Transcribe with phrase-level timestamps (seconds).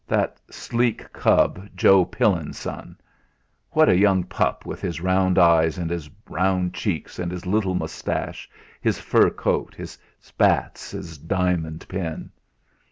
[0.07, 2.97] That sleek cub, Joe Pillin's son!
[3.69, 7.75] What a young pup with his round eyes, and his round cheeks, and his little
[7.75, 8.49] moustache,
[8.81, 12.31] his fur coat, his spats, his diamond pin!